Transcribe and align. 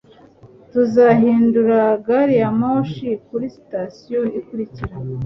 tuzahindura 0.71 1.79
gari 2.05 2.35
ya 2.41 2.49
moshi 2.59 3.07
kuri 3.27 3.45
sitasiyo 3.55 4.19
ikurikira 4.39 4.93